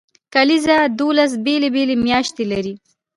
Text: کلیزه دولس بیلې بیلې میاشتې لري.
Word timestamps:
کلیزه 0.33 0.77
دولس 0.99 1.31
بیلې 1.45 1.69
بیلې 1.75 1.95
میاشتې 2.05 2.43
لري. 2.51 2.73